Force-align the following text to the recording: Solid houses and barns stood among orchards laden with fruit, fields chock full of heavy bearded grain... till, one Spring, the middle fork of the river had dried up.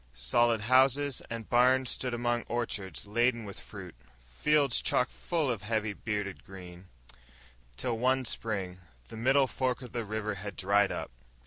Solid 0.15 0.61
houses 0.61 1.21
and 1.29 1.47
barns 1.47 1.91
stood 1.91 2.11
among 2.15 2.41
orchards 2.49 3.05
laden 3.05 3.45
with 3.45 3.59
fruit, 3.59 3.93
fields 4.33 4.81
chock 4.81 5.09
full 5.11 5.51
of 5.51 5.61
heavy 5.61 5.93
bearded 5.93 6.43
grain... 6.43 6.87
till, 7.77 7.99
one 7.99 8.25
Spring, 8.25 8.79
the 9.09 9.15
middle 9.15 9.45
fork 9.45 9.83
of 9.83 9.91
the 9.91 10.03
river 10.03 10.33
had 10.33 10.55
dried 10.55 10.91
up. 10.91 11.11